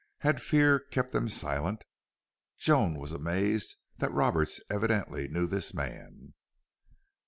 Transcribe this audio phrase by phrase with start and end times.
[0.21, 1.83] Had fear kept them silent?
[2.57, 6.33] Joan was amazed that Roberts evidently knew this man.